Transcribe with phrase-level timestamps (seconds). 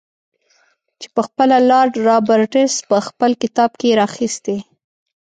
[0.99, 4.57] چې پخپله لارډ رابرټس په خپل کتاب کې را اخیستی.